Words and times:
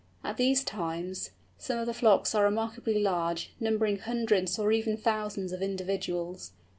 At 0.23 0.37
these 0.37 0.63
times 0.63 1.29
some 1.59 1.77
of 1.77 1.85
the 1.85 1.93
flocks 1.93 2.33
are 2.33 2.43
remarkably 2.43 2.97
large, 3.03 3.51
numbering 3.59 3.99
hundreds 3.99 4.57
or 4.57 4.71
even 4.71 4.97
thousands 4.97 5.51
of 5.51 5.61
individuals. 5.61 6.53